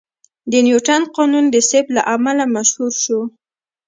د 0.51 0.53
نیوتن 0.65 1.01
قانون 1.15 1.45
د 1.49 1.55
سیب 1.69 1.85
له 1.95 2.01
امله 2.15 2.43
مشهور 2.55 2.93
شو. 3.03 3.19